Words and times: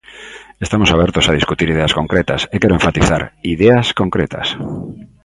Estamos 0.65 0.89
abertos 0.95 1.25
a 1.27 1.35
discutir 1.39 1.67
ideas 1.75 1.95
concretas, 1.99 2.41
e 2.53 2.55
quero 2.61 2.77
enfatizar: 2.79 3.23
ideas 3.55 3.85
concretas. 4.01 4.47